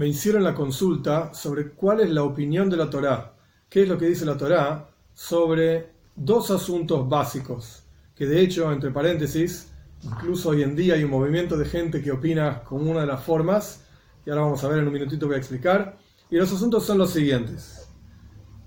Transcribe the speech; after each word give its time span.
me 0.00 0.08
hicieron 0.08 0.44
la 0.44 0.54
consulta 0.54 1.34
sobre 1.34 1.72
cuál 1.72 2.00
es 2.00 2.08
la 2.08 2.22
opinión 2.22 2.70
de 2.70 2.78
la 2.78 2.88
Torá, 2.88 3.34
qué 3.68 3.82
es 3.82 3.88
lo 3.90 3.98
que 3.98 4.06
dice 4.06 4.24
la 4.24 4.38
Torá 4.38 4.88
sobre 5.12 5.90
dos 6.16 6.50
asuntos 6.50 7.06
básicos, 7.06 7.82
que 8.14 8.24
de 8.24 8.40
hecho, 8.40 8.72
entre 8.72 8.92
paréntesis, 8.92 9.70
incluso 10.00 10.48
hoy 10.48 10.62
en 10.62 10.74
día 10.74 10.94
hay 10.94 11.04
un 11.04 11.10
movimiento 11.10 11.58
de 11.58 11.66
gente 11.66 12.00
que 12.00 12.12
opina 12.12 12.62
con 12.62 12.88
una 12.88 13.02
de 13.02 13.08
las 13.08 13.22
formas, 13.22 13.84
y 14.24 14.30
ahora 14.30 14.44
vamos 14.44 14.64
a 14.64 14.68
ver 14.68 14.78
en 14.78 14.86
un 14.86 14.94
minutito 14.94 15.26
voy 15.26 15.34
a 15.34 15.38
explicar, 15.38 15.98
y 16.30 16.36
los 16.36 16.50
asuntos 16.50 16.86
son 16.86 16.96
los 16.96 17.10
siguientes. 17.10 17.86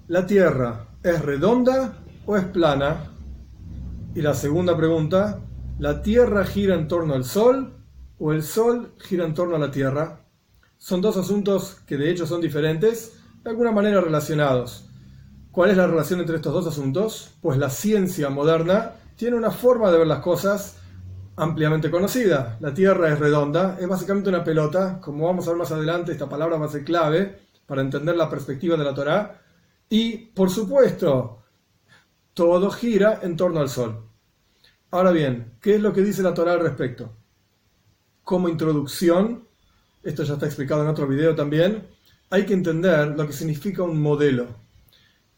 ¿La 0.09 0.27
Tierra 0.27 0.85
es 1.01 1.19
redonda 1.19 1.97
o 2.27 2.37
es 2.37 2.45
plana? 2.45 3.11
Y 4.13 4.21
la 4.21 4.35
segunda 4.35 4.77
pregunta, 4.77 5.41
¿la 5.79 6.03
Tierra 6.03 6.45
gira 6.45 6.75
en 6.75 6.87
torno 6.87 7.15
al 7.15 7.25
Sol 7.25 7.73
o 8.19 8.33
el 8.33 8.43
Sol 8.43 8.93
gira 8.99 9.25
en 9.25 9.33
torno 9.33 9.55
a 9.55 9.59
la 9.59 9.71
Tierra? 9.71 10.22
Son 10.83 10.99
dos 10.99 11.15
asuntos 11.15 11.77
que 11.87 11.95
de 11.95 12.11
hecho 12.11 12.27
son 12.27 12.41
diferentes, 12.41 13.13
de 13.41 13.49
alguna 13.49 13.71
manera 13.71 14.01
relacionados. 14.01 14.83
¿Cuál 15.49 15.71
es 15.71 15.77
la 15.77 15.87
relación 15.87 16.19
entre 16.19 16.35
estos 16.35 16.53
dos 16.53 16.67
asuntos? 16.67 17.35
Pues 17.41 17.57
la 17.57 17.69
ciencia 17.69 18.29
moderna 18.29 18.91
tiene 19.15 19.37
una 19.37 19.49
forma 19.49 19.89
de 19.89 19.99
ver 19.99 20.07
las 20.07 20.19
cosas 20.19 20.75
ampliamente 21.37 21.89
conocida. 21.89 22.57
La 22.59 22.73
Tierra 22.73 23.13
es 23.13 23.17
redonda, 23.17 23.77
es 23.79 23.87
básicamente 23.87 24.27
una 24.27 24.43
pelota. 24.43 24.99
Como 24.99 25.25
vamos 25.25 25.47
a 25.47 25.51
ver 25.51 25.59
más 25.59 25.71
adelante, 25.71 26.11
esta 26.11 26.27
palabra 26.27 26.57
va 26.57 26.65
a 26.65 26.69
ser 26.69 26.83
clave 26.83 27.39
para 27.65 27.81
entender 27.81 28.17
la 28.17 28.29
perspectiva 28.29 28.75
de 28.75 28.83
la 28.83 28.93
Torá. 28.93 29.41
Y, 29.87 30.17
por 30.17 30.49
supuesto, 30.49 31.43
todo 32.33 32.69
gira 32.69 33.21
en 33.21 33.37
torno 33.37 33.61
al 33.61 33.69
Sol. 33.69 34.03
Ahora 34.91 35.11
bien, 35.11 35.53
¿qué 35.61 35.75
es 35.75 35.81
lo 35.81 35.93
que 35.93 36.01
dice 36.01 36.23
la 36.23 36.33
Torá 36.33 36.51
al 36.51 36.59
respecto? 36.59 37.09
Como 38.25 38.49
introducción, 38.49 39.47
esto 40.03 40.23
ya 40.23 40.33
está 40.33 40.45
explicado 40.45 40.83
en 40.83 40.89
otro 40.89 41.07
video 41.07 41.35
también, 41.35 41.83
hay 42.29 42.45
que 42.45 42.53
entender 42.53 43.09
lo 43.09 43.27
que 43.27 43.33
significa 43.33 43.83
un 43.83 44.01
modelo. 44.01 44.47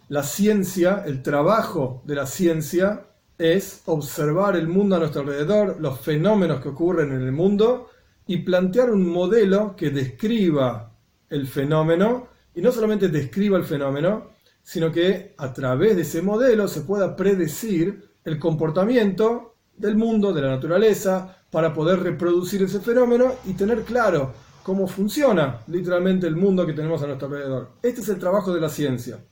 La 0.07 0.23
ciencia, 0.23 1.03
el 1.05 1.21
trabajo 1.21 2.01
de 2.05 2.15
la 2.15 2.25
ciencia 2.25 3.07
es 3.37 3.81
observar 3.85 4.55
el 4.55 4.67
mundo 4.67 4.95
a 4.95 4.99
nuestro 4.99 5.21
alrededor, 5.21 5.77
los 5.79 5.99
fenómenos 5.99 6.61
que 6.61 6.69
ocurren 6.69 7.11
en 7.11 7.21
el 7.21 7.31
mundo 7.31 7.89
y 8.27 8.37
plantear 8.37 8.91
un 8.91 9.07
modelo 9.07 9.75
que 9.75 9.89
describa 9.89 10.91
el 11.29 11.47
fenómeno 11.47 12.27
y 12.53 12.61
no 12.61 12.71
solamente 12.71 13.09
describa 13.09 13.57
el 13.57 13.65
fenómeno, 13.65 14.31
sino 14.63 14.91
que 14.91 15.35
a 15.37 15.53
través 15.53 15.95
de 15.95 16.03
ese 16.03 16.21
modelo 16.21 16.67
se 16.67 16.81
pueda 16.81 17.15
predecir 17.15 18.09
el 18.23 18.39
comportamiento 18.39 19.55
del 19.75 19.95
mundo, 19.95 20.33
de 20.33 20.41
la 20.41 20.51
naturaleza, 20.51 21.37
para 21.51 21.73
poder 21.73 21.99
reproducir 22.01 22.63
ese 22.63 22.79
fenómeno 22.79 23.35
y 23.45 23.53
tener 23.53 23.83
claro 23.83 24.33
cómo 24.65 24.87
funciona 24.87 25.61
literalmente 25.67 26.25
el 26.25 26.35
mundo 26.35 26.65
que 26.65 26.73
tenemos 26.73 26.99
a 27.03 27.05
nuestro 27.05 27.27
alrededor. 27.27 27.73
Este 27.83 28.01
es 28.01 28.09
el 28.09 28.17
trabajo 28.17 28.51
de 28.51 28.59
la 28.59 28.67
ciencia. 28.67 29.23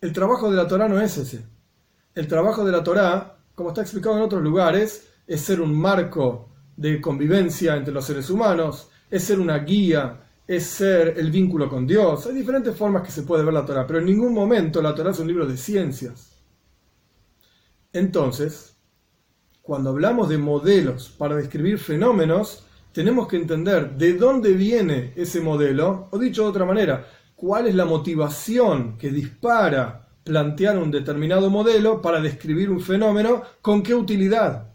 El 0.00 0.12
trabajo 0.12 0.48
de 0.48 0.56
la 0.56 0.68
Torah 0.68 0.86
no 0.86 1.00
es 1.00 1.18
ese. 1.18 1.44
El 2.14 2.28
trabajo 2.28 2.64
de 2.64 2.70
la 2.70 2.84
Torah, 2.84 3.36
como 3.56 3.70
está 3.70 3.80
explicado 3.80 4.16
en 4.16 4.22
otros 4.22 4.40
lugares, 4.40 5.08
es 5.26 5.40
ser 5.40 5.60
un 5.60 5.76
marco 5.76 6.50
de 6.76 7.00
convivencia 7.00 7.74
entre 7.74 7.92
los 7.92 8.04
seres 8.04 8.30
humanos, 8.30 8.88
es 9.10 9.24
ser 9.24 9.40
una 9.40 9.58
guía, 9.58 10.20
es 10.46 10.66
ser 10.66 11.18
el 11.18 11.32
vínculo 11.32 11.68
con 11.68 11.84
Dios. 11.84 12.24
Hay 12.26 12.34
diferentes 12.36 12.76
formas 12.76 13.02
que 13.02 13.10
se 13.10 13.24
puede 13.24 13.42
ver 13.42 13.54
la 13.54 13.66
Torah, 13.66 13.88
pero 13.88 13.98
en 13.98 14.04
ningún 14.04 14.32
momento 14.32 14.80
la 14.80 14.94
Torah 14.94 15.10
es 15.10 15.18
un 15.18 15.26
libro 15.26 15.46
de 15.46 15.56
ciencias. 15.56 16.30
Entonces, 17.92 18.76
cuando 19.62 19.90
hablamos 19.90 20.28
de 20.28 20.38
modelos 20.38 21.08
para 21.18 21.34
describir 21.34 21.80
fenómenos, 21.80 22.66
tenemos 22.92 23.28
que 23.28 23.36
entender 23.36 23.96
de 23.96 24.14
dónde 24.14 24.52
viene 24.52 25.12
ese 25.16 25.40
modelo, 25.40 26.08
o 26.10 26.18
dicho 26.18 26.42
de 26.42 26.48
otra 26.48 26.64
manera, 26.64 27.06
cuál 27.34 27.66
es 27.66 27.74
la 27.74 27.84
motivación 27.84 28.98
que 28.98 29.10
dispara 29.10 30.08
plantear 30.24 30.78
un 30.78 30.90
determinado 30.90 31.50
modelo 31.50 32.02
para 32.02 32.20
describir 32.20 32.70
un 32.70 32.80
fenómeno, 32.80 33.42
con 33.62 33.82
qué 33.82 33.94
utilidad 33.94 34.70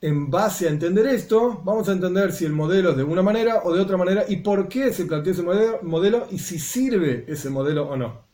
en 0.00 0.30
base 0.30 0.66
a 0.66 0.70
entender 0.70 1.06
esto, 1.06 1.62
vamos 1.64 1.88
a 1.88 1.92
entender 1.92 2.32
si 2.32 2.44
el 2.44 2.52
modelo 2.52 2.90
es 2.90 2.96
de 2.96 3.02
una 3.02 3.22
manera 3.22 3.62
o 3.64 3.74
de 3.74 3.80
otra 3.80 3.96
manera 3.96 4.24
y 4.28 4.36
por 4.36 4.68
qué 4.68 4.92
se 4.92 5.06
plantea 5.06 5.32
ese 5.32 5.42
modelo, 5.42 6.26
y 6.30 6.38
si 6.38 6.58
sirve 6.58 7.24
ese 7.26 7.50
modelo 7.50 7.88
o 7.88 7.96
no. 7.96 8.26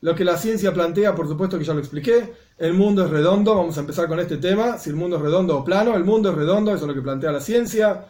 Lo 0.00 0.14
que 0.14 0.24
la 0.24 0.36
ciencia 0.36 0.72
plantea, 0.72 1.14
por 1.14 1.28
supuesto 1.28 1.58
que 1.58 1.64
ya 1.64 1.74
lo 1.74 1.80
expliqué, 1.80 2.32
el 2.58 2.72
mundo 2.72 3.04
es 3.04 3.10
redondo, 3.10 3.54
vamos 3.54 3.76
a 3.76 3.80
empezar 3.80 4.08
con 4.08 4.18
este 4.18 4.38
tema, 4.38 4.78
si 4.78 4.90
el 4.90 4.96
mundo 4.96 5.16
es 5.16 5.22
redondo 5.22 5.58
o 5.58 5.64
plano, 5.64 5.94
el 5.94 6.04
mundo 6.04 6.30
es 6.30 6.36
redondo, 6.36 6.74
eso 6.74 6.84
es 6.84 6.88
lo 6.88 6.94
que 6.94 7.02
plantea 7.02 7.32
la 7.32 7.40
ciencia. 7.40 8.06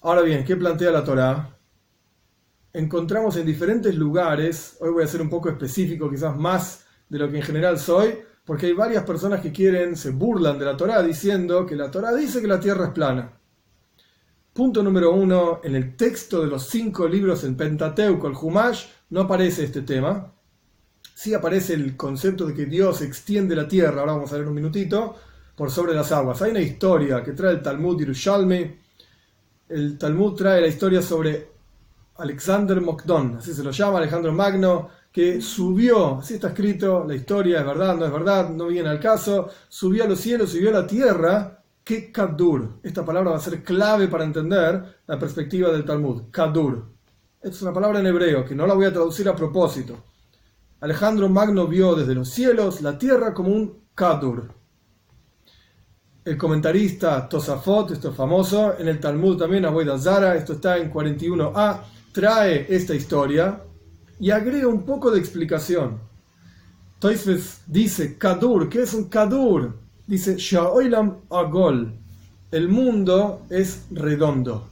Ahora 0.00 0.22
bien, 0.22 0.44
¿qué 0.44 0.56
plantea 0.56 0.90
la 0.90 1.04
Torah? 1.04 1.56
Encontramos 2.72 3.36
en 3.36 3.44
diferentes 3.44 3.94
lugares, 3.94 4.76
hoy 4.80 4.90
voy 4.90 5.04
a 5.04 5.08
ser 5.08 5.20
un 5.20 5.28
poco 5.28 5.50
específico, 5.50 6.08
quizás 6.08 6.36
más 6.36 6.86
de 7.08 7.18
lo 7.18 7.30
que 7.30 7.36
en 7.36 7.42
general 7.42 7.78
soy, 7.78 8.18
porque 8.44 8.66
hay 8.66 8.72
varias 8.72 9.04
personas 9.04 9.40
que 9.40 9.52
quieren, 9.52 9.94
se 9.94 10.10
burlan 10.10 10.58
de 10.58 10.64
la 10.64 10.76
Torá 10.76 11.02
diciendo 11.02 11.66
que 11.66 11.76
la 11.76 11.90
Torá 11.90 12.14
dice 12.14 12.40
que 12.40 12.46
la 12.46 12.60
tierra 12.60 12.86
es 12.86 12.92
plana. 12.92 13.32
Punto 14.54 14.82
número 14.82 15.12
uno, 15.12 15.60
en 15.62 15.76
el 15.76 15.96
texto 15.96 16.40
de 16.40 16.48
los 16.48 16.66
cinco 16.66 17.06
libros 17.06 17.44
en 17.44 17.56
Pentateuco, 17.56 18.26
el 18.26 18.34
Humash, 18.34 18.86
no 19.10 19.20
aparece 19.20 19.64
este 19.64 19.82
tema. 19.82 20.32
Sí 21.18 21.34
aparece 21.34 21.74
el 21.74 21.96
concepto 21.96 22.46
de 22.46 22.54
que 22.54 22.66
Dios 22.66 23.02
extiende 23.02 23.56
la 23.56 23.66
tierra, 23.66 24.02
ahora 24.02 24.12
vamos 24.12 24.32
a 24.32 24.36
ver 24.36 24.46
un 24.46 24.54
minutito, 24.54 25.16
por 25.56 25.68
sobre 25.68 25.92
las 25.92 26.12
aguas. 26.12 26.40
Hay 26.42 26.52
una 26.52 26.60
historia 26.60 27.24
que 27.24 27.32
trae 27.32 27.54
el 27.54 27.60
Talmud 27.60 27.98
Yerushalmi. 27.98 28.78
El 29.68 29.98
Talmud 29.98 30.36
trae 30.36 30.60
la 30.60 30.68
historia 30.68 31.02
sobre 31.02 31.48
Alexander 32.18 32.80
Mokdon, 32.80 33.38
así 33.38 33.52
se 33.52 33.64
lo 33.64 33.72
llama, 33.72 33.98
Alejandro 33.98 34.32
Magno, 34.32 34.90
que 35.10 35.40
subió, 35.40 36.18
así 36.20 36.34
está 36.34 36.50
escrito, 36.50 37.04
la 37.04 37.16
historia 37.16 37.58
es 37.58 37.66
verdad, 37.66 37.96
no 37.96 38.04
es 38.04 38.12
verdad, 38.12 38.50
no 38.50 38.68
viene 38.68 38.88
al 38.88 39.00
caso, 39.00 39.50
subió 39.68 40.04
a 40.04 40.06
los 40.06 40.20
cielos, 40.20 40.52
subió 40.52 40.70
a 40.70 40.82
la 40.82 40.86
tierra, 40.86 41.64
que 41.82 42.12
Kadur. 42.12 42.78
Esta 42.80 43.04
palabra 43.04 43.32
va 43.32 43.38
a 43.38 43.40
ser 43.40 43.64
clave 43.64 44.06
para 44.06 44.22
entender 44.22 45.00
la 45.04 45.18
perspectiva 45.18 45.72
del 45.72 45.84
Talmud, 45.84 46.30
Kadur. 46.30 46.86
Es 47.42 47.60
una 47.60 47.72
palabra 47.72 47.98
en 47.98 48.06
hebreo 48.06 48.44
que 48.44 48.54
no 48.54 48.68
la 48.68 48.74
voy 48.74 48.86
a 48.86 48.92
traducir 48.92 49.28
a 49.28 49.34
propósito. 49.34 50.04
Alejandro 50.80 51.28
Magno 51.28 51.66
vio 51.66 51.96
desde 51.96 52.14
los 52.14 52.28
cielos 52.28 52.82
la 52.82 52.96
tierra 52.96 53.34
como 53.34 53.50
un 53.50 53.78
Kadur. 53.96 54.52
El 56.24 56.36
comentarista 56.36 57.28
Tosafot, 57.28 57.90
esto 57.90 58.10
es 58.10 58.14
famoso, 58.14 58.78
en 58.78 58.86
el 58.86 59.00
Talmud 59.00 59.36
también, 59.36 59.64
Abuela 59.64 59.98
Zara, 59.98 60.36
esto 60.36 60.52
está 60.52 60.76
en 60.76 60.92
41a, 60.92 61.80
trae 62.12 62.66
esta 62.68 62.94
historia 62.94 63.60
y 64.20 64.30
agrega 64.30 64.68
un 64.68 64.84
poco 64.84 65.10
de 65.10 65.18
explicación. 65.18 65.98
Toisves 67.00 67.62
dice 67.66 68.16
Kadur, 68.16 68.68
¿qué 68.68 68.82
es 68.82 68.94
un 68.94 69.08
Kadur? 69.08 69.76
Dice 70.06 70.36
Sha'oilam 70.36 71.22
Agol, 71.30 71.92
el 72.52 72.68
mundo 72.68 73.42
es 73.50 73.86
redondo. 73.90 74.68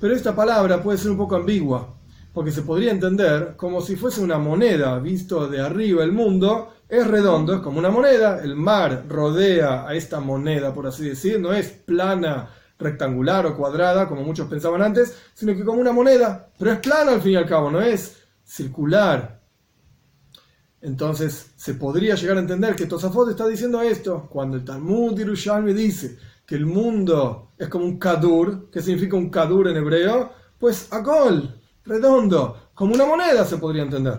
Pero 0.00 0.14
esta 0.14 0.36
palabra 0.36 0.80
puede 0.80 0.98
ser 0.98 1.10
un 1.10 1.16
poco 1.16 1.34
ambigua, 1.34 1.94
porque 2.32 2.52
se 2.52 2.62
podría 2.62 2.92
entender 2.92 3.54
como 3.56 3.80
si 3.80 3.96
fuese 3.96 4.20
una 4.20 4.38
moneda, 4.38 4.98
visto 4.98 5.48
de 5.48 5.60
arriba 5.60 6.04
el 6.04 6.12
mundo 6.12 6.72
es 6.88 7.06
redondo, 7.06 7.54
es 7.54 7.60
como 7.60 7.78
una 7.78 7.90
moneda, 7.90 8.42
el 8.42 8.56
mar 8.56 9.04
rodea 9.08 9.86
a 9.86 9.94
esta 9.94 10.20
moneda, 10.20 10.74
por 10.74 10.86
así 10.86 11.08
decir, 11.08 11.40
no 11.40 11.52
es 11.52 11.68
plana, 11.68 12.50
rectangular 12.78 13.46
o 13.46 13.56
cuadrada, 13.56 14.08
como 14.08 14.22
muchos 14.22 14.48
pensaban 14.48 14.82
antes, 14.82 15.16
sino 15.34 15.54
que 15.54 15.64
como 15.64 15.80
una 15.80 15.92
moneda, 15.92 16.50
pero 16.58 16.72
es 16.72 16.78
plana 16.78 17.12
al 17.12 17.20
fin 17.20 17.32
y 17.32 17.36
al 17.36 17.46
cabo, 17.46 17.70
no 17.70 17.80
es 17.80 18.16
circular. 18.44 19.40
Entonces 20.80 21.52
se 21.56 21.74
podría 21.74 22.14
llegar 22.14 22.38
a 22.38 22.40
entender 22.40 22.74
que 22.74 22.86
Tosafot 22.86 23.28
está 23.30 23.46
diciendo 23.46 23.82
esto 23.82 24.26
cuando 24.30 24.56
el 24.56 24.64
Talmud 24.64 25.16
Yerushalmi 25.16 25.74
dice 25.74 26.16
que 26.46 26.54
el 26.54 26.66
mundo 26.66 27.52
es 27.58 27.68
como 27.68 27.84
un 27.84 27.98
kadur, 27.98 28.70
que 28.70 28.80
significa 28.80 29.14
un 29.14 29.30
kadur 29.30 29.68
en 29.68 29.76
hebreo, 29.76 30.32
pues 30.58 30.92
akol, 30.92 31.59
redondo, 31.90 32.70
como 32.72 32.94
una 32.94 33.04
moneda 33.04 33.44
se 33.44 33.56
podría 33.56 33.82
entender. 33.82 34.16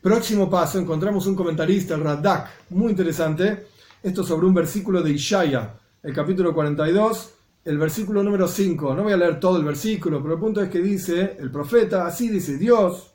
Próximo 0.00 0.48
paso, 0.48 0.78
encontramos 0.78 1.26
un 1.26 1.34
comentarista, 1.34 1.96
el 1.96 2.02
Radak, 2.02 2.70
muy 2.70 2.90
interesante, 2.90 3.66
esto 4.00 4.22
sobre 4.22 4.46
un 4.46 4.54
versículo 4.54 5.02
de 5.02 5.10
Ishaya, 5.10 5.74
el 6.04 6.14
capítulo 6.14 6.54
42, 6.54 7.30
el 7.64 7.78
versículo 7.78 8.22
número 8.22 8.46
5. 8.46 8.94
No 8.94 9.02
voy 9.02 9.12
a 9.12 9.16
leer 9.16 9.40
todo 9.40 9.56
el 9.56 9.64
versículo, 9.64 10.22
pero 10.22 10.34
el 10.34 10.40
punto 10.40 10.62
es 10.62 10.70
que 10.70 10.80
dice 10.80 11.36
el 11.40 11.50
profeta, 11.50 12.06
así 12.06 12.28
dice 12.28 12.58
Dios, 12.58 13.12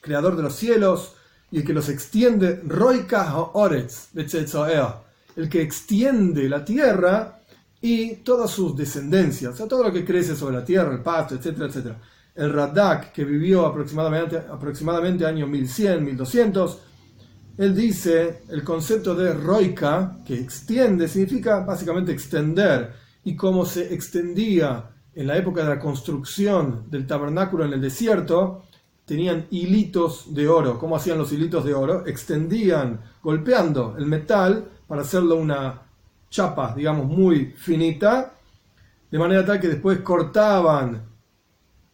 creador 0.00 0.34
de 0.34 0.42
los 0.42 0.56
cielos, 0.56 1.14
y 1.52 1.58
el 1.58 1.64
que 1.64 1.74
los 1.74 1.88
extiende, 1.88 2.60
Roika 2.66 3.32
Oretz, 3.52 4.08
el 4.16 5.48
que 5.48 5.62
extiende 5.62 6.48
la 6.48 6.64
tierra 6.64 7.42
y 7.80 8.16
todas 8.16 8.50
sus 8.50 8.76
descendencias, 8.76 9.60
o 9.60 9.68
todo 9.68 9.84
lo 9.84 9.92
que 9.92 10.04
crece 10.04 10.34
sobre 10.34 10.56
la 10.56 10.64
tierra, 10.64 10.92
el 10.92 11.00
pasto, 11.00 11.36
etcétera, 11.36 11.66
etcétera. 11.66 12.00
El 12.38 12.52
Radak, 12.52 13.10
que 13.10 13.24
vivió 13.24 13.66
aproximadamente, 13.66 14.36
aproximadamente 14.36 15.26
año 15.26 15.48
1100, 15.48 16.04
1200, 16.04 16.78
él 17.58 17.74
dice, 17.74 18.42
el 18.48 18.62
concepto 18.62 19.12
de 19.16 19.34
Roika, 19.34 20.18
que 20.24 20.38
extiende, 20.38 21.08
significa 21.08 21.60
básicamente 21.64 22.12
extender, 22.12 22.92
y 23.24 23.34
cómo 23.34 23.66
se 23.66 23.92
extendía 23.92 24.88
en 25.16 25.26
la 25.26 25.36
época 25.36 25.64
de 25.64 25.70
la 25.70 25.80
construcción 25.80 26.84
del 26.88 27.08
tabernáculo 27.08 27.64
en 27.64 27.72
el 27.72 27.80
desierto, 27.80 28.62
tenían 29.04 29.48
hilitos 29.50 30.32
de 30.32 30.48
oro. 30.48 30.78
¿Cómo 30.78 30.94
hacían 30.94 31.18
los 31.18 31.32
hilitos 31.32 31.64
de 31.64 31.74
oro? 31.74 32.06
Extendían, 32.06 33.00
golpeando 33.20 33.96
el 33.98 34.06
metal 34.06 34.64
para 34.86 35.02
hacerlo 35.02 35.34
una 35.34 35.82
chapa, 36.30 36.72
digamos, 36.76 37.06
muy 37.06 37.46
finita, 37.56 38.34
de 39.10 39.18
manera 39.18 39.44
tal 39.44 39.58
que 39.58 39.66
después 39.66 39.98
cortaban 40.02 41.17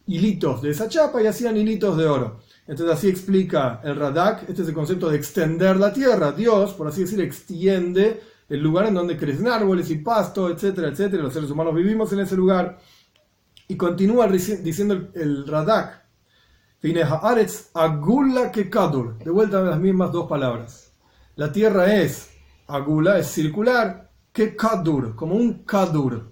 hilitos 0.07 0.61
de 0.61 0.71
esa 0.71 0.87
chapa 0.87 1.21
y 1.21 1.27
hacían 1.27 1.57
hilitos 1.57 1.97
de 1.97 2.05
oro. 2.05 2.39
Entonces 2.67 2.95
así 2.95 3.09
explica 3.09 3.81
el 3.83 3.95
Radak, 3.95 4.49
este 4.49 4.63
es 4.63 4.67
el 4.67 4.73
concepto 4.73 5.09
de 5.09 5.17
extender 5.17 5.77
la 5.77 5.93
tierra. 5.93 6.31
Dios, 6.31 6.73
por 6.73 6.87
así 6.87 7.01
decir, 7.01 7.21
extiende 7.21 8.21
el 8.49 8.61
lugar 8.61 8.87
en 8.87 8.93
donde 8.95 9.17
crecen 9.17 9.47
árboles 9.47 9.89
y 9.89 9.95
pasto, 9.97 10.49
etcétera, 10.49 10.89
etcétera. 10.89 11.23
Los 11.23 11.33
seres 11.33 11.49
humanos 11.49 11.75
vivimos 11.75 12.11
en 12.13 12.19
ese 12.19 12.35
lugar. 12.35 12.79
Y 13.67 13.75
continúa 13.77 14.27
diciendo 14.27 15.09
el 15.13 15.47
Radak, 15.47 16.05
agula 17.73 18.51
que 18.51 18.69
kadur. 18.69 19.17
De 19.17 19.31
vuelta 19.31 19.59
a 19.59 19.63
las 19.63 19.79
mismas 19.79 20.11
dos 20.11 20.27
palabras. 20.27 20.91
La 21.35 21.51
tierra 21.51 21.93
es 21.93 22.29
agula, 22.67 23.17
es 23.17 23.27
circular, 23.27 24.11
que 24.31 24.55
kadur, 24.55 25.15
como 25.15 25.35
un 25.35 25.63
kadur. 25.63 26.31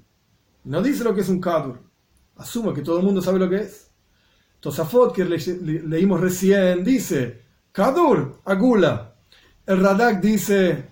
No 0.66 0.82
dice 0.82 1.04
lo 1.04 1.14
que 1.16 1.22
es 1.22 1.30
un 1.30 1.42
kadur. 1.42 1.80
Asumo 2.38 2.74
que 2.74 2.82
todo 2.82 3.00
el 3.00 3.06
mundo 3.06 3.22
sabe 3.22 3.40
lo 3.40 3.50
que 3.50 3.58
es. 3.58 3.90
Tosafot, 4.60 5.14
que 5.14 5.26
leímos 5.26 6.22
recién, 6.22 6.84
dice 6.84 7.42
kadur, 7.72 8.40
agula. 8.46 9.16
El 9.66 9.82
Radak 9.82 10.22
dice 10.22 10.86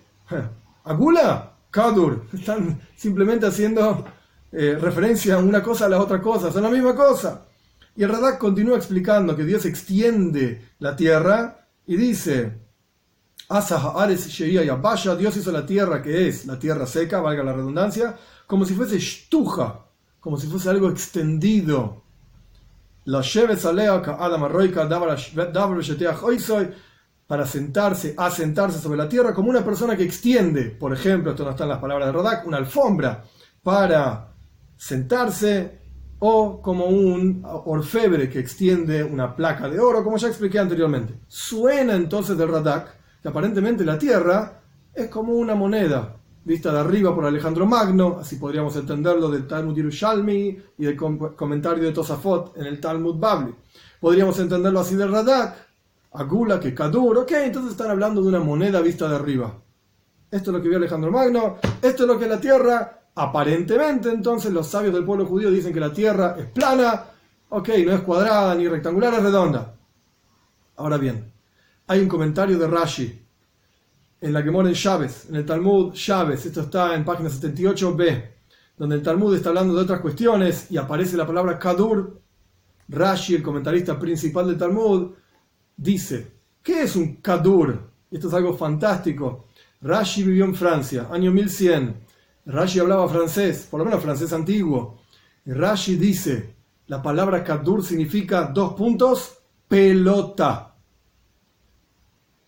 agula, 0.84 1.54
kadur. 1.70 2.26
Están 2.32 2.80
simplemente 2.96 3.46
haciendo 3.46 4.04
eh, 4.50 4.76
referencia 4.78 5.36
a 5.36 5.38
una 5.38 5.62
cosa 5.62 5.86
a 5.86 5.88
la 5.88 6.00
otra 6.00 6.20
cosa, 6.20 6.52
son 6.52 6.62
la 6.62 6.70
misma 6.70 6.94
cosa. 6.94 7.46
Y 7.96 8.02
el 8.02 8.10
Radak 8.10 8.38
continúa 8.38 8.76
explicando 8.76 9.36
que 9.36 9.44
Dios 9.44 9.64
extiende 9.64 10.72
la 10.78 10.94
tierra 10.96 11.66
y 11.86 11.96
dice, 11.96 12.58
Dios 15.18 15.36
hizo 15.36 15.52
la 15.52 15.66
tierra 15.66 16.02
que 16.02 16.28
es 16.28 16.46
la 16.46 16.58
tierra 16.58 16.86
seca, 16.86 17.20
valga 17.20 17.42
la 17.42 17.52
redundancia, 17.52 18.16
como 18.46 18.64
si 18.64 18.74
fuese 18.74 18.98
shtuja, 18.98 19.86
como 20.22 20.38
si 20.38 20.46
fuese 20.46 20.70
algo 20.70 20.88
extendido. 20.88 22.00
La 23.04 23.22
para 27.26 27.46
sentarse, 27.46 28.14
a 28.16 28.30
sentarse 28.30 28.78
sobre 28.78 28.98
la 28.98 29.08
tierra 29.08 29.34
como 29.34 29.50
una 29.50 29.64
persona 29.64 29.96
que 29.96 30.04
extiende, 30.04 30.66
por 30.66 30.92
ejemplo, 30.92 31.32
esto 31.32 31.44
no 31.44 31.50
está 31.50 31.64
en 31.64 31.70
las 31.70 31.80
palabras 31.80 32.06
de 32.06 32.12
Radak, 32.12 32.46
una 32.46 32.58
alfombra 32.58 33.24
para 33.64 34.32
sentarse 34.76 35.80
o 36.20 36.62
como 36.62 36.84
un 36.84 37.42
orfebre 37.44 38.30
que 38.30 38.38
extiende 38.38 39.02
una 39.02 39.34
placa 39.34 39.68
de 39.68 39.80
oro, 39.80 40.04
como 40.04 40.18
ya 40.18 40.28
expliqué 40.28 40.60
anteriormente. 40.60 41.14
Suena 41.26 41.94
entonces 41.96 42.38
del 42.38 42.48
Radak 42.48 42.96
que 43.20 43.28
aparentemente 43.28 43.84
la 43.84 43.98
Tierra 43.98 44.60
es 44.94 45.08
como 45.08 45.32
una 45.32 45.56
moneda 45.56 46.21
vista 46.44 46.72
de 46.72 46.80
arriba 46.80 47.14
por 47.14 47.24
Alejandro 47.24 47.66
Magno, 47.66 48.18
así 48.20 48.36
podríamos 48.36 48.74
entenderlo 48.76 49.30
del 49.30 49.46
Talmud 49.46 49.76
Yerushalmi 49.76 50.58
y 50.78 50.84
del 50.84 50.96
comentario 50.96 51.84
de 51.84 51.92
Tosafot 51.92 52.56
en 52.56 52.66
el 52.66 52.80
Talmud 52.80 53.16
Babli. 53.18 53.54
Podríamos 54.00 54.38
entenderlo 54.38 54.80
así 54.80 54.94
del 54.96 55.12
Radak, 55.12 55.56
Agula, 56.12 56.60
que 56.60 56.74
Kadur, 56.74 57.18
ok, 57.18 57.32
entonces 57.32 57.72
están 57.72 57.90
hablando 57.90 58.22
de 58.22 58.28
una 58.28 58.40
moneda 58.40 58.80
vista 58.80 59.08
de 59.08 59.16
arriba. 59.16 59.54
Esto 60.30 60.50
es 60.50 60.56
lo 60.56 60.62
que 60.62 60.68
vio 60.68 60.78
Alejandro 60.78 61.10
Magno, 61.10 61.58
esto 61.80 62.02
es 62.02 62.08
lo 62.08 62.18
que 62.18 62.26
la 62.26 62.40
Tierra 62.40 63.02
Aparentemente, 63.14 64.10
entonces, 64.10 64.52
los 64.52 64.66
sabios 64.68 64.94
del 64.94 65.04
pueblo 65.04 65.26
judío 65.26 65.50
dicen 65.50 65.72
que 65.74 65.80
la 65.80 65.92
tierra 65.92 66.34
es 66.38 66.46
plana, 66.46 67.04
ok, 67.50 67.68
no 67.84 67.92
es 67.92 68.00
cuadrada 68.00 68.54
ni 68.54 68.66
rectangular, 68.66 69.12
es 69.12 69.22
redonda. 69.22 69.74
Ahora 70.76 70.96
bien, 70.96 71.30
hay 71.88 72.00
un 72.00 72.08
comentario 72.08 72.58
de 72.58 72.66
Rashi 72.66 73.26
en 74.22 74.32
la 74.32 74.42
que 74.42 74.48
en 74.48 74.72
Chávez, 74.72 75.26
en 75.28 75.36
el 75.36 75.44
Talmud 75.44 75.92
Chávez, 75.92 76.46
esto 76.46 76.62
está 76.62 76.94
en 76.94 77.04
página 77.04 77.28
78b, 77.28 78.30
donde 78.78 78.94
el 78.94 79.02
Talmud 79.02 79.34
está 79.34 79.50
hablando 79.50 79.74
de 79.74 79.82
otras 79.82 80.00
cuestiones 80.00 80.70
y 80.70 80.78
aparece 80.78 81.16
la 81.16 81.26
palabra 81.26 81.58
Kadur. 81.58 82.20
Rashi, 82.88 83.34
el 83.34 83.42
comentarista 83.42 83.98
principal 83.98 84.46
del 84.46 84.56
Talmud, 84.56 85.10
dice: 85.76 86.32
¿Qué 86.62 86.84
es 86.84 86.96
un 86.96 87.16
Kadur? 87.16 87.90
Esto 88.10 88.28
es 88.28 88.34
algo 88.34 88.56
fantástico. 88.56 89.48
Rashi 89.82 90.22
vivió 90.22 90.46
en 90.46 90.54
Francia, 90.54 91.08
año 91.10 91.30
1100 91.32 92.02
Rashi 92.44 92.80
hablaba 92.80 93.08
francés, 93.08 93.68
por 93.70 93.78
lo 93.78 93.84
menos 93.84 94.02
francés 94.02 94.32
antiguo. 94.32 94.98
Rashi 95.46 95.96
dice, 95.96 96.56
la 96.88 97.00
palabra 97.00 97.44
kadur 97.44 97.84
significa 97.84 98.44
dos 98.44 98.74
puntos, 98.74 99.38
pelota. 99.68 100.71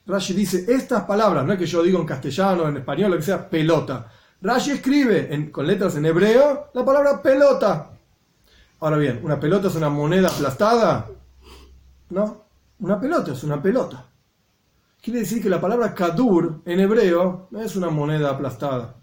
Rashi 0.07 0.35
dice, 0.35 0.65
estas 0.69 1.05
palabras, 1.05 1.45
no 1.45 1.53
es 1.53 1.59
que 1.59 1.67
yo 1.67 1.83
digo 1.83 1.99
en 1.99 2.07
castellano, 2.07 2.69
en 2.69 2.77
español, 2.77 3.11
lo 3.11 3.17
que 3.17 3.23
sea, 3.23 3.49
pelota. 3.49 4.11
Rashi 4.41 4.73
escribe 4.73 5.51
con 5.51 5.67
letras 5.67 5.97
en 5.97 6.07
hebreo 6.07 6.71
la 6.75 6.85
palabra 6.85 7.23
pelota. 7.23 7.91
Ahora 8.81 8.97
bien, 8.97 9.21
¿una 9.23 9.41
pelota 9.41 9.69
es 9.69 9.75
una 9.77 9.89
moneda 9.89 10.29
aplastada? 10.29 11.09
No, 12.11 12.45
una 12.81 13.01
pelota 13.01 13.33
es 13.33 13.43
una 13.45 13.63
pelota. 13.63 14.07
Quiere 15.01 15.21
decir 15.21 15.43
que 15.43 15.49
la 15.49 15.61
palabra 15.61 15.95
kadur 15.95 16.61
en 16.65 16.81
hebreo 16.81 17.49
no 17.51 17.61
es 17.61 17.77
una 17.77 17.89
moneda 17.89 18.31
aplastada 18.31 18.97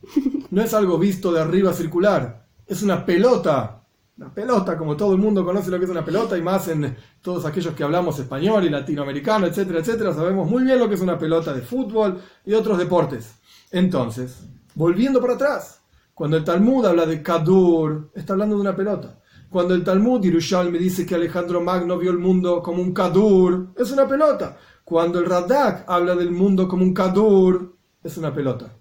no 0.52 0.62
es 0.62 0.74
algo 0.74 1.00
visto 1.00 1.32
de 1.32 1.42
arriba 1.42 1.74
circular, 1.74 2.46
es 2.68 2.84
una 2.84 3.06
pelota. 3.06 3.81
Una 4.18 4.34
pelota, 4.34 4.78
como 4.78 4.96
todo 4.96 5.14
el 5.14 5.20
mundo 5.20 5.44
conoce 5.44 5.72
lo 5.72 5.80
que 5.80 5.86
es 5.86 5.92
una 5.92 6.06
pelota, 6.06 6.38
y 6.38 6.42
más 6.42 6.68
en 6.68 6.96
todos 7.22 7.46
aquellos 7.46 7.74
que 7.74 7.84
hablamos 7.84 8.20
español 8.20 8.64
y 8.66 8.70
latinoamericano, 8.70 9.48
etcétera, 9.48 9.80
etcétera, 9.80 10.14
sabemos 10.14 10.50
muy 10.50 10.64
bien 10.64 10.80
lo 10.80 10.88
que 10.88 10.96
es 10.96 11.02
una 11.02 11.18
pelota 11.18 11.54
de 11.54 11.62
fútbol 11.62 12.22
y 12.46 12.54
otros 12.54 12.78
deportes. 12.78 13.36
Entonces, 13.72 14.44
volviendo 14.76 15.22
para 15.22 15.34
atrás, 15.34 15.82
cuando 16.14 16.38
el 16.38 16.44
Talmud 16.44 16.86
habla 16.86 17.06
de 17.06 17.24
Kadur, 17.24 18.12
está 18.14 18.34
hablando 18.34 18.56
de 18.56 18.62
una 18.62 18.76
pelota. 18.76 19.18
Cuando 19.50 19.74
el 19.74 19.84
Talmud 19.84 20.24
me 20.24 20.78
dice 20.78 21.06
que 21.06 21.16
Alejandro 21.16 21.60
Magno 21.60 21.98
vio 21.98 22.12
el 22.12 22.20
mundo 22.20 22.62
como 22.62 22.82
un 22.82 22.94
Kadur, 22.94 23.74
es 23.78 23.92
una 23.92 24.08
pelota. 24.08 24.58
Cuando 24.84 25.20
el 25.20 25.26
Radak 25.26 25.86
habla 25.88 26.16
del 26.16 26.32
mundo 26.32 26.68
como 26.68 26.84
un 26.84 26.94
Kadur, 26.94 27.76
es 28.04 28.18
una 28.18 28.34
pelota. 28.34 28.74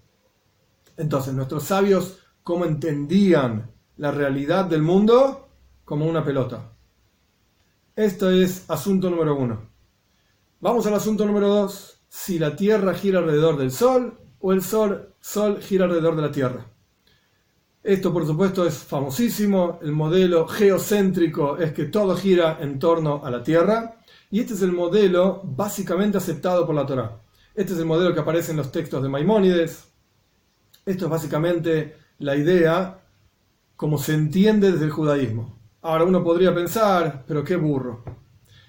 Entonces, 0.97 1.33
nuestros 1.33 1.63
sabios, 1.63 2.19
¿cómo 2.43 2.65
entendían 2.65 3.71
la 3.97 4.11
realidad 4.11 4.65
del 4.65 4.81
mundo? 4.81 5.47
Como 5.85 6.05
una 6.05 6.23
pelota. 6.23 6.73
Esto 7.95 8.29
es 8.29 8.69
asunto 8.69 9.09
número 9.09 9.35
uno. 9.35 9.69
Vamos 10.59 10.85
al 10.87 10.93
asunto 10.93 11.25
número 11.25 11.47
dos. 11.47 11.99
Si 12.07 12.39
la 12.39 12.55
Tierra 12.55 12.93
gira 12.93 13.19
alrededor 13.19 13.57
del 13.57 13.71
Sol 13.71 14.19
o 14.39 14.53
el 14.53 14.61
Sol, 14.61 15.13
Sol 15.19 15.61
gira 15.61 15.85
alrededor 15.85 16.15
de 16.15 16.21
la 16.21 16.31
Tierra. 16.31 16.65
Esto, 17.83 18.13
por 18.13 18.25
supuesto, 18.25 18.65
es 18.65 18.77
famosísimo. 18.77 19.79
El 19.81 19.91
modelo 19.91 20.47
geocéntrico 20.47 21.57
es 21.57 21.73
que 21.73 21.85
todo 21.85 22.15
gira 22.15 22.57
en 22.61 22.79
torno 22.79 23.21
a 23.23 23.31
la 23.31 23.43
Tierra. 23.43 23.97
Y 24.29 24.39
este 24.39 24.53
es 24.53 24.61
el 24.61 24.71
modelo 24.71 25.41
básicamente 25.43 26.17
aceptado 26.17 26.65
por 26.65 26.75
la 26.75 26.85
Torah. 26.85 27.21
Este 27.53 27.73
es 27.73 27.79
el 27.79 27.85
modelo 27.85 28.13
que 28.13 28.21
aparece 28.21 28.51
en 28.51 28.57
los 28.57 28.71
textos 28.71 29.03
de 29.03 29.09
Maimónides, 29.09 29.91
esto 30.85 31.05
es 31.05 31.11
básicamente 31.11 31.95
la 32.19 32.35
idea 32.35 33.00
como 33.81 33.97
se 33.97 34.13
entiende 34.13 34.71
desde 34.71 34.85
el 34.85 34.91
judaísmo. 34.91 35.57
Ahora 35.81 36.03
uno 36.03 36.23
podría 36.23 36.53
pensar, 36.53 37.23
pero 37.27 37.43
qué 37.43 37.55
burro. 37.55 38.03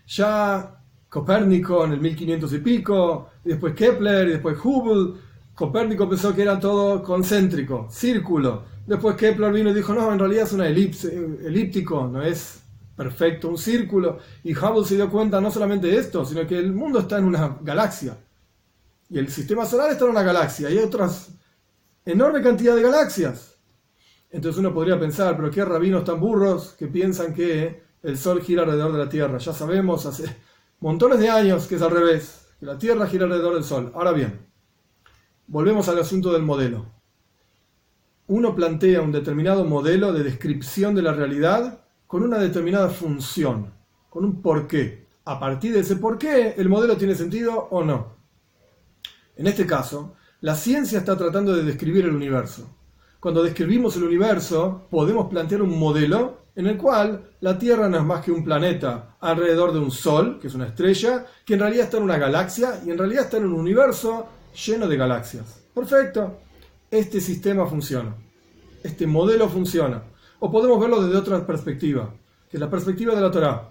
Ya 0.07 0.83
Copérnico 1.07 1.85
en 1.85 1.93
el 1.93 2.01
1500 2.01 2.51
y 2.55 2.59
pico, 2.61 3.29
y 3.45 3.51
después 3.51 3.75
Kepler, 3.75 4.29
y 4.29 4.31
después 4.31 4.57
Hubble, 4.65 5.21
Copérnico 5.55 6.09
pensó 6.09 6.35
que 6.35 6.41
era 6.41 6.59
todo 6.59 7.03
concéntrico, 7.03 7.89
círculo. 7.91 8.65
Después 8.87 9.15
Kepler 9.17 9.53
vino 9.53 9.69
y 9.69 9.75
dijo, 9.75 9.93
no, 9.93 10.11
en 10.11 10.19
realidad 10.19 10.45
es 10.45 10.55
una 10.55 10.67
elipse, 10.67 11.15
elíptico, 11.45 12.09
no 12.11 12.23
es 12.23 12.63
perfecto 12.97 13.51
un 13.51 13.59
círculo. 13.59 14.19
Y 14.43 14.57
Hubble 14.57 14.87
se 14.87 14.95
dio 14.95 15.11
cuenta 15.11 15.43
no 15.43 15.51
solamente 15.51 15.89
de 15.89 15.99
esto, 15.99 16.25
sino 16.25 16.47
que 16.47 16.59
el 16.59 16.73
mundo 16.73 17.01
está 17.01 17.19
en 17.19 17.27
una 17.27 17.59
galaxia. 17.61 18.17
Y 19.11 19.19
el 19.19 19.29
sistema 19.29 19.67
solar 19.67 19.91
está 19.91 20.07
en 20.07 20.13
una 20.13 20.23
galaxia. 20.23 20.71
Y 20.71 20.79
hay 20.79 20.85
otras 20.85 21.29
enorme 22.07 22.41
cantidad 22.41 22.75
de 22.75 22.81
galaxias. 22.81 23.52
Entonces 24.33 24.59
uno 24.59 24.73
podría 24.73 24.99
pensar, 24.99 25.37
pero 25.37 25.51
qué 25.51 25.63
rabinos 25.63 26.05
tan 26.05 26.19
burros 26.19 26.75
que 26.79 26.87
piensan 26.87 27.35
que 27.35 27.83
el 28.03 28.17
Sol 28.17 28.43
gira 28.43 28.63
alrededor 28.63 28.93
de 28.93 28.99
la 28.99 29.09
Tierra. 29.09 29.37
Ya 29.37 29.53
sabemos 29.53 30.07
hace 30.07 30.25
montones 30.81 31.19
de 31.19 31.29
años 31.29 31.67
que 31.67 31.75
es 31.75 31.83
al 31.83 31.91
revés, 31.91 32.49
que 32.59 32.65
la 32.65 32.79
Tierra 32.79 33.07
gira 33.07 33.27
alrededor 33.27 33.55
del 33.55 33.65
Sol. 33.65 33.93
Ahora 33.95 34.13
bien, 34.13 34.47
volvemos 35.47 35.87
al 35.89 35.99
asunto 35.99 36.33
del 36.33 36.43
modelo. 36.43 36.87
Uno 38.29 38.55
plantea 38.55 39.03
un 39.03 39.13
determinado 39.13 39.67
modelo 39.67 40.15
de 40.15 40.25
descripción 40.25 40.95
de 40.95 41.03
la 41.03 41.13
realidad 41.13 41.85
con 42.07 42.23
una 42.23 42.39
determinada 42.39 42.89
función, 42.89 43.75
con 44.09 44.25
un 44.25 44.41
porqué. 44.41 45.09
A 45.27 45.39
partir 45.39 45.75
de 45.75 45.81
ese 45.81 45.97
porqué, 45.97 46.55
el 46.57 46.71
modelo 46.71 46.97
tiene 46.97 47.15
sentido 47.15 47.69
o 47.71 47.85
no. 47.85 48.17
En 49.37 49.47
este 49.47 49.67
caso, 49.67 50.15
la 50.41 50.55
ciencia 50.55 50.99
está 50.99 51.19
tratando 51.19 51.55
de 51.55 51.65
describir 51.65 52.07
el 52.07 52.17
universo. 52.17 52.79
Cuando 53.23 53.45
describimos 53.45 53.97
el 53.97 54.03
universo, 54.03 54.89
podemos 54.91 55.29
plantear 55.29 55.63
un 55.63 55.79
modelo 55.79 56.39
en 56.57 56.67
el 56.67 56.77
cual 56.77 57.31
la 57.39 57.57
Tierra 57.57 57.89
no 57.89 57.99
es 57.99 58.03
más 58.03 58.25
que 58.25 58.33
un 58.33 58.43
planeta 58.43 59.17
alrededor 59.21 59.73
de 59.73 59.79
un 59.79 59.93
Sol, 59.93 60.41
que 60.41 60.49
es 60.49 60.55
una 60.57 60.67
estrella, 60.67 61.25
que 61.45 61.55
en 61.55 61.61
realidad 61.61 61.85
está 61.85 61.99
en 61.99 62.03
una 62.03 62.19
galaxia 62.19 62.83
y 62.85 62.91
en 62.91 62.99
realidad 62.99 63.27
está 63.27 63.37
en 63.37 63.45
un 63.45 63.53
universo 63.53 64.27
lleno 64.67 64.89
de 64.89 64.97
galaxias. 64.97 65.63
Perfecto. 65.73 66.41
Este 66.91 67.21
sistema 67.21 67.65
funciona. 67.65 68.13
Este 68.83 69.07
modelo 69.07 69.49
funciona. 69.49 70.03
O 70.41 70.51
podemos 70.51 70.81
verlo 70.81 71.01
desde 71.01 71.17
otra 71.17 71.47
perspectiva, 71.47 72.13
que 72.51 72.57
es 72.57 72.61
la 72.61 72.69
perspectiva 72.69 73.15
de 73.15 73.21
la 73.21 73.31
Torah. 73.31 73.69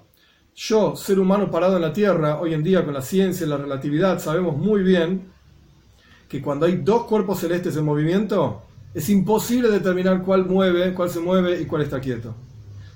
Yo, 0.56 0.96
ser 0.96 1.20
humano 1.20 1.52
parado 1.52 1.76
en 1.76 1.82
la 1.82 1.92
Tierra, 1.92 2.40
hoy 2.40 2.54
en 2.54 2.64
día 2.64 2.86
con 2.86 2.94
la 2.94 3.02
ciencia 3.02 3.46
y 3.46 3.50
la 3.50 3.58
relatividad, 3.58 4.18
sabemos 4.18 4.56
muy 4.56 4.82
bien 4.82 5.30
que 6.30 6.42
cuando 6.42 6.68
hay 6.68 6.78
dos 6.78 7.04
cuerpos 7.04 7.42
celestes 7.42 7.76
en 7.76 7.84
movimiento, 7.84 8.71
es 8.94 9.10
imposible 9.10 9.70
determinar 9.70 10.22
cuál 10.22 10.46
mueve, 10.46 10.94
cuál 10.94 11.10
se 11.10 11.20
mueve 11.20 11.62
y 11.62 11.66
cuál 11.66 11.84
está 11.84 12.00
quieto. 12.00 12.36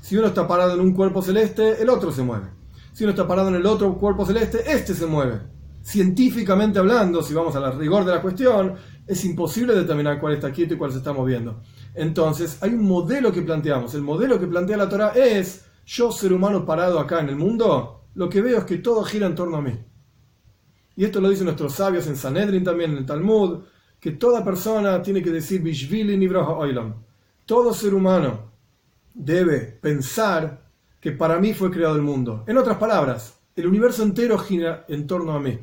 Si 0.01 0.17
uno 0.17 0.27
está 0.27 0.47
parado 0.47 0.73
en 0.73 0.81
un 0.81 0.93
cuerpo 0.93 1.21
celeste, 1.21 1.81
el 1.81 1.89
otro 1.89 2.11
se 2.11 2.21
mueve. 2.21 2.47
Si 2.93 3.03
uno 3.03 3.11
está 3.11 3.27
parado 3.27 3.49
en 3.49 3.55
el 3.55 3.65
otro 3.65 3.97
cuerpo 3.97 4.25
celeste, 4.25 4.63
este 4.65 4.93
se 4.93 5.05
mueve. 5.05 5.39
Científicamente 5.81 6.79
hablando, 6.79 7.21
si 7.21 7.33
vamos 7.33 7.55
al 7.55 7.77
rigor 7.77 8.05
de 8.05 8.11
la 8.11 8.21
cuestión, 8.21 8.75
es 9.07 9.23
imposible 9.23 9.73
determinar 9.73 10.19
cuál 10.19 10.33
está 10.33 10.51
quieto 10.51 10.73
y 10.73 10.77
cuál 10.77 10.91
se 10.91 10.97
está 10.97 11.13
moviendo. 11.13 11.61
Entonces, 11.93 12.57
hay 12.61 12.73
un 12.73 12.85
modelo 12.85 13.31
que 13.31 13.41
planteamos. 13.41 13.93
El 13.95 14.01
modelo 14.01 14.39
que 14.39 14.47
plantea 14.47 14.77
la 14.77 14.89
Torah 14.89 15.09
es, 15.15 15.65
yo 15.85 16.11
ser 16.11 16.33
humano 16.33 16.65
parado 16.65 16.99
acá 16.99 17.19
en 17.19 17.29
el 17.29 17.35
mundo, 17.35 18.07
lo 18.15 18.29
que 18.29 18.41
veo 18.41 18.59
es 18.59 18.65
que 18.65 18.77
todo 18.77 19.03
gira 19.03 19.27
en 19.27 19.35
torno 19.35 19.57
a 19.57 19.61
mí. 19.61 19.77
Y 20.95 21.05
esto 21.05 21.21
lo 21.21 21.29
dicen 21.29 21.45
nuestros 21.45 21.73
sabios 21.73 22.07
en 22.07 22.15
Sanedrin 22.15 22.63
también, 22.63 22.91
en 22.91 22.97
el 22.97 23.05
Talmud, 23.05 23.63
que 24.05 24.11
toda 24.11 24.43
persona 24.43 25.01
tiene 25.01 25.23
que 25.23 25.31
decir 25.31 25.63
Bishvili 25.63 26.27
Oilam. 26.27 26.93
Todo 27.43 27.73
ser 27.73 27.95
humano 27.95 28.51
debe 29.11 29.61
pensar 29.81 30.69
que 30.99 31.11
para 31.11 31.39
mí 31.39 31.55
fue 31.55 31.71
creado 31.71 31.95
el 31.95 32.03
mundo. 32.03 32.43
En 32.45 32.55
otras 32.59 32.77
palabras, 32.77 33.39
el 33.55 33.65
universo 33.65 34.03
entero 34.03 34.37
gira 34.37 34.85
en 34.89 35.07
torno 35.07 35.31
a 35.33 35.39
mí. 35.39 35.57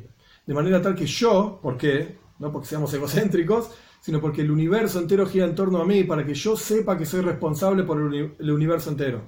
De 0.45 0.53
manera 0.53 0.81
tal 0.81 0.93
que 0.93 1.05
yo, 1.05 1.57
¿por 1.63 1.77
qué? 1.77 2.17
No 2.39 2.51
porque 2.51 2.67
seamos 2.67 2.93
egocéntricos, 2.93 3.71
sino 4.01 4.19
porque 4.19 4.41
el 4.41 4.51
universo 4.51 4.99
entero 4.99 5.25
gira 5.25 5.45
en 5.45 5.55
torno 5.55 5.81
a 5.81 5.85
mí 5.85 6.03
para 6.03 6.25
que 6.25 6.33
yo 6.33 6.57
sepa 6.57 6.97
que 6.97 7.05
soy 7.05 7.21
responsable 7.21 7.83
por 7.83 7.97
el 7.97 8.51
universo 8.51 8.89
entero. 8.89 9.21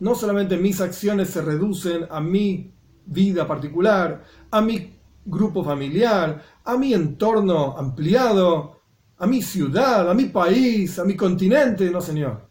No 0.00 0.16
solamente 0.16 0.56
mis 0.56 0.80
acciones 0.80 1.30
se 1.30 1.42
reducen 1.42 2.06
a 2.10 2.20
mi 2.20 2.74
vida 3.06 3.46
particular, 3.46 4.24
a 4.50 4.60
mi 4.60 4.97
grupo 5.28 5.62
familiar, 5.62 6.42
a 6.64 6.76
mi 6.76 6.94
entorno 6.94 7.76
ampliado, 7.76 8.80
a 9.18 9.26
mi 9.26 9.42
ciudad, 9.42 10.10
a 10.10 10.14
mi 10.14 10.26
país, 10.26 10.98
a 10.98 11.04
mi 11.04 11.14
continente, 11.14 11.90
no 11.90 12.00
señor. 12.00 12.48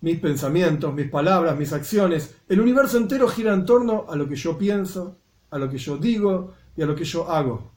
Mis 0.00 0.18
pensamientos, 0.18 0.92
mis 0.92 1.08
palabras, 1.08 1.56
mis 1.56 1.72
acciones, 1.72 2.36
el 2.48 2.60
universo 2.60 2.98
entero 2.98 3.28
gira 3.28 3.54
en 3.54 3.64
torno 3.64 4.06
a 4.08 4.16
lo 4.16 4.28
que 4.28 4.34
yo 4.34 4.58
pienso, 4.58 5.18
a 5.50 5.58
lo 5.58 5.68
que 5.70 5.78
yo 5.78 5.96
digo 5.96 6.54
y 6.76 6.82
a 6.82 6.86
lo 6.86 6.94
que 6.94 7.04
yo 7.04 7.30
hago. 7.30 7.72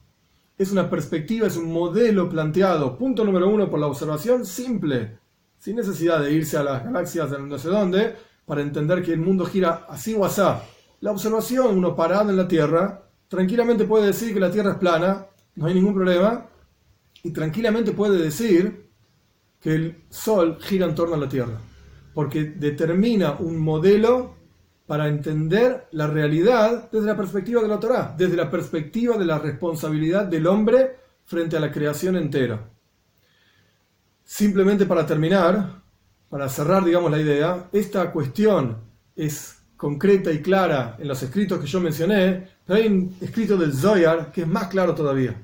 Es 0.58 0.72
una 0.72 0.88
perspectiva, 0.88 1.46
es 1.46 1.56
un 1.56 1.72
modelo 1.72 2.28
planteado, 2.28 2.96
punto 2.96 3.24
número 3.24 3.48
uno, 3.48 3.70
por 3.70 3.78
la 3.78 3.86
observación 3.86 4.44
simple, 4.44 5.18
sin 5.58 5.76
necesidad 5.76 6.20
de 6.20 6.32
irse 6.32 6.56
a 6.56 6.62
las 6.62 6.82
galaxias 6.82 7.30
de 7.30 7.38
no 7.38 7.58
sé 7.58 7.68
dónde, 7.68 8.16
para 8.44 8.62
entender 8.62 9.02
que 9.02 9.12
el 9.12 9.20
mundo 9.20 9.44
gira 9.44 9.86
así 9.88 10.14
o 10.14 10.24
asá. 10.24 10.62
La 11.00 11.10
observación, 11.10 11.76
uno 11.76 11.94
parado 11.94 12.30
en 12.30 12.36
la 12.36 12.48
Tierra, 12.48 13.05
tranquilamente 13.28 13.84
puede 13.84 14.06
decir 14.06 14.32
que 14.32 14.40
la 14.40 14.50
Tierra 14.50 14.72
es 14.72 14.78
plana, 14.78 15.26
no 15.56 15.66
hay 15.66 15.74
ningún 15.74 15.94
problema, 15.94 16.46
y 17.22 17.30
tranquilamente 17.30 17.92
puede 17.92 18.22
decir 18.22 18.90
que 19.60 19.74
el 19.74 20.04
Sol 20.10 20.58
gira 20.60 20.86
en 20.86 20.94
torno 20.94 21.14
a 21.14 21.18
la 21.18 21.28
Tierra, 21.28 21.58
porque 22.14 22.44
determina 22.44 23.32
un 23.38 23.58
modelo 23.58 24.36
para 24.86 25.08
entender 25.08 25.88
la 25.92 26.06
realidad 26.06 26.88
desde 26.92 27.06
la 27.06 27.16
perspectiva 27.16 27.60
de 27.60 27.68
la 27.68 27.80
Torah, 27.80 28.14
desde 28.16 28.36
la 28.36 28.50
perspectiva 28.50 29.16
de 29.16 29.24
la 29.24 29.38
responsabilidad 29.38 30.26
del 30.26 30.46
hombre 30.46 30.96
frente 31.24 31.56
a 31.56 31.60
la 31.60 31.72
creación 31.72 32.16
entera. 32.16 32.70
Simplemente 34.22 34.86
para 34.86 35.04
terminar, 35.04 35.82
para 36.28 36.48
cerrar, 36.48 36.84
digamos, 36.84 37.10
la 37.10 37.20
idea, 37.20 37.68
esta 37.72 38.12
cuestión 38.12 38.76
es 39.16 39.55
concreta 39.76 40.32
y 40.32 40.40
clara 40.40 40.96
en 40.98 41.08
los 41.08 41.22
escritos 41.22 41.60
que 41.60 41.66
yo 41.66 41.80
mencioné, 41.80 42.48
pero 42.64 42.78
hay 42.78 42.86
un 42.86 43.16
escrito 43.20 43.56
del 43.56 43.74
Zoyar 43.74 44.32
que 44.32 44.42
es 44.42 44.46
más 44.46 44.68
claro 44.68 44.94
todavía. 44.94 45.34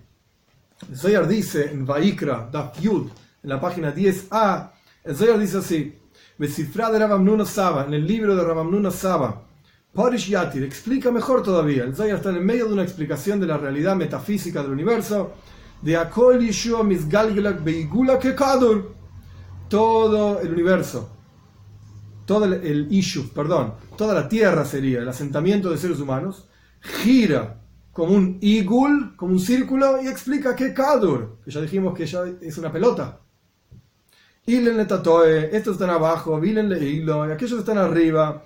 El 0.90 0.96
Zoyar 0.96 1.28
dice 1.28 1.70
en 1.70 1.86
Vaikra, 1.86 2.48
Daf 2.50 2.80
Yud, 2.80 3.08
en 3.42 3.48
la 3.48 3.60
página 3.60 3.94
10a, 3.94 4.70
el 5.04 5.16
Zoyar 5.16 5.38
dice 5.38 5.58
así, 5.58 5.98
de 6.38 6.98
Rabamnuna 6.98 7.44
Saba, 7.44 7.84
en 7.84 7.94
el 7.94 8.06
libro 8.06 8.34
de 8.34 8.42
Rabamnuna 8.42 8.90
Saba, 8.90 9.42
Parish 9.94 10.28
Yatir, 10.28 10.64
explica 10.64 11.10
mejor 11.10 11.42
todavía, 11.42 11.84
el 11.84 11.94
Zoyar 11.94 12.16
está 12.16 12.30
en 12.30 12.44
medio 12.44 12.66
de 12.66 12.72
una 12.72 12.82
explicación 12.82 13.38
de 13.38 13.46
la 13.46 13.58
realidad 13.58 13.94
metafísica 13.94 14.62
del 14.62 14.72
universo, 14.72 15.34
de 15.82 15.96
Akol 15.96 16.40
Yeshua 16.40 16.82
Misgalgelak 16.82 17.62
Beigula 17.62 18.18
Kekadur, 18.18 18.94
todo 19.68 20.40
el 20.40 20.52
universo, 20.52 21.11
todo 22.24 22.44
el, 22.44 22.54
el 22.54 22.88
perdón, 23.34 23.74
toda 23.96 24.14
la 24.14 24.28
tierra 24.28 24.64
sería 24.64 25.00
el 25.00 25.08
asentamiento 25.08 25.70
de 25.70 25.78
seres 25.78 26.00
humanos, 26.00 26.48
gira 26.80 27.60
como 27.92 28.14
un 28.14 28.38
igul, 28.40 29.14
como 29.16 29.32
un 29.32 29.40
círculo, 29.40 30.02
y 30.02 30.08
explica 30.08 30.56
que 30.56 30.72
Kadur, 30.72 31.38
que 31.44 31.50
ya 31.50 31.60
dijimos 31.60 31.94
que 31.94 32.06
ya 32.06 32.24
es 32.40 32.56
una 32.58 32.72
pelota. 32.72 33.20
Ilen 34.46 34.76
le 34.76 34.86
tatoe, 34.86 35.54
estos 35.56 35.74
están 35.74 35.90
abajo, 35.90 36.40
vilen 36.40 36.68
le 36.68 36.84
hilo, 36.84 37.28
y 37.28 37.32
aquellos 37.32 37.60
están 37.60 37.78
arriba, 37.78 38.44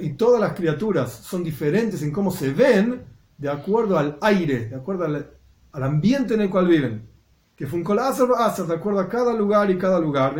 y 0.00 0.12
todas 0.14 0.40
las 0.40 0.52
criaturas 0.54 1.12
son 1.12 1.44
diferentes 1.44 2.02
en 2.02 2.10
cómo 2.10 2.30
se 2.30 2.50
ven 2.52 3.02
de 3.36 3.48
acuerdo 3.50 3.98
al 3.98 4.16
aire, 4.22 4.68
de 4.70 4.76
acuerdo 4.76 5.04
al 5.04 5.82
ambiente 5.82 6.34
en 6.34 6.40
el 6.40 6.50
cual 6.50 6.66
viven 6.66 7.15
que 7.56 7.66
fue 7.66 7.78
un 7.78 7.84
de 7.84 8.74
acuerdo 8.74 9.00
a 9.00 9.08
cada 9.08 9.32
lugar 9.32 9.70
y 9.70 9.78
cada 9.78 9.98
lugar, 9.98 10.34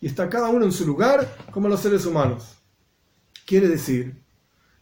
y 0.00 0.06
está 0.06 0.28
cada 0.28 0.48
uno 0.48 0.64
en 0.64 0.72
su 0.72 0.84
lugar 0.84 1.36
como 1.52 1.68
los 1.68 1.80
seres 1.80 2.04
humanos. 2.04 2.56
Quiere 3.46 3.68
decir 3.68 4.20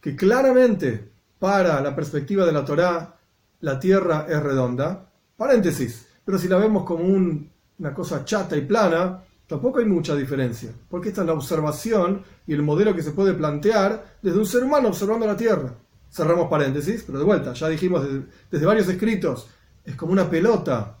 que 0.01 0.15
claramente 0.15 1.11
para 1.37 1.79
la 1.81 1.95
perspectiva 1.95 2.45
de 2.45 2.51
la 2.51 2.65
Torá, 2.65 3.15
la 3.59 3.79
tierra 3.79 4.25
es 4.27 4.41
redonda, 4.41 5.11
paréntesis, 5.37 6.07
pero 6.25 6.39
si 6.39 6.47
la 6.47 6.57
vemos 6.57 6.85
como 6.85 7.03
una 7.03 7.93
cosa 7.93 8.25
chata 8.25 8.57
y 8.57 8.61
plana, 8.61 9.23
tampoco 9.45 9.79
hay 9.79 9.85
mucha 9.85 10.15
diferencia, 10.15 10.71
porque 10.89 11.09
esta 11.09 11.21
es 11.21 11.27
la 11.27 11.33
observación 11.33 12.23
y 12.47 12.53
el 12.53 12.63
modelo 12.63 12.95
que 12.95 13.03
se 13.03 13.11
puede 13.11 13.33
plantear 13.33 14.17
desde 14.23 14.39
un 14.39 14.45
ser 14.47 14.63
humano 14.63 14.87
observando 14.87 15.27
la 15.27 15.37
tierra. 15.37 15.71
Cerramos 16.09 16.49
paréntesis, 16.49 17.03
pero 17.05 17.19
de 17.19 17.25
vuelta, 17.25 17.53
ya 17.53 17.69
dijimos 17.69 18.05
desde 18.49 18.65
varios 18.65 18.89
escritos 18.89 19.47
es 19.83 19.95
como 19.95 20.13
una 20.13 20.29
pelota. 20.29 20.97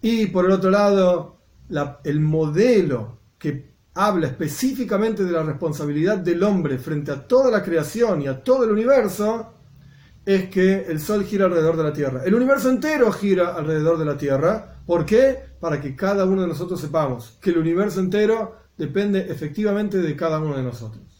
Y 0.00 0.26
por 0.26 0.44
el 0.44 0.52
otro 0.52 0.70
lado, 0.70 1.38
el 2.04 2.20
modelo 2.20 3.20
que 3.38 3.74
habla 3.94 4.26
específicamente 4.26 5.24
de 5.24 5.32
la 5.32 5.42
responsabilidad 5.42 6.18
del 6.18 6.42
hombre 6.42 6.78
frente 6.78 7.12
a 7.12 7.26
toda 7.26 7.50
la 7.50 7.62
creación 7.62 8.22
y 8.22 8.26
a 8.26 8.42
todo 8.42 8.64
el 8.64 8.70
universo, 8.70 9.54
es 10.26 10.48
que 10.48 10.86
el 10.88 11.00
Sol 11.00 11.24
gira 11.24 11.46
alrededor 11.46 11.76
de 11.76 11.82
la 11.82 11.92
Tierra. 11.92 12.22
El 12.24 12.34
universo 12.34 12.70
entero 12.70 13.12
gira 13.12 13.54
alrededor 13.54 13.98
de 13.98 14.04
la 14.04 14.16
Tierra. 14.16 14.78
¿Por 14.86 15.04
qué? 15.04 15.38
Para 15.60 15.80
que 15.80 15.94
cada 15.94 16.24
uno 16.24 16.42
de 16.42 16.48
nosotros 16.48 16.80
sepamos 16.80 17.36
que 17.40 17.50
el 17.50 17.58
universo 17.58 18.00
entero 18.00 18.56
depende 18.76 19.30
efectivamente 19.30 19.98
de 19.98 20.16
cada 20.16 20.40
uno 20.40 20.56
de 20.56 20.62
nosotros. 20.62 21.13